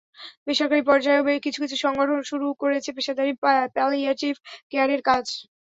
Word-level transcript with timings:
বেসরকারি 0.45 0.83
পর্যায়েও 0.89 1.23
কিছু 1.45 1.59
কিছু 1.63 1.75
সংগঠন 1.85 2.19
শুরু 2.29 2.47
করেছে 2.61 2.89
পেশাদারি 2.97 3.33
প্যালিয়াটিভ 3.75 4.33
কেয়ারের 4.71 5.01
কাজ। 5.09 5.25